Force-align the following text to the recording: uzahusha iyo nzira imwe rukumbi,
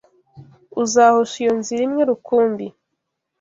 uzahusha 0.83 1.35
iyo 1.43 1.53
nzira 1.59 1.81
imwe 1.87 2.01
rukumbi, 2.09 2.65